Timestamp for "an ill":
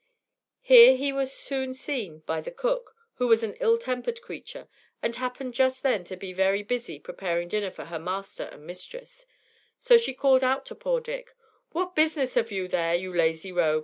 3.43-3.77